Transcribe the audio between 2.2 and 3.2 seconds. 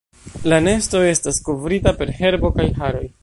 herbo kaj haroj.